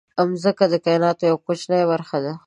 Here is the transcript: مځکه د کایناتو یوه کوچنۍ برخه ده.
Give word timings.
مځکه 0.29 0.65
د 0.69 0.75
کایناتو 0.85 1.23
یوه 1.29 1.43
کوچنۍ 1.45 1.83
برخه 1.91 2.17
ده. 2.25 2.33